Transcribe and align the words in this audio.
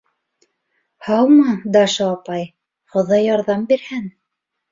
—Һаумы, 1.09 1.51
Даша 1.75 2.07
апай, 2.15 2.47
Хоҙай 2.95 3.23
ярҙам 3.27 3.67
бирһен! 3.73 4.09